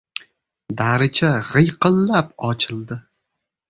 Daricha 0.79 1.31
g‘iyqillab 1.53 2.35
ochildi. 2.53 3.03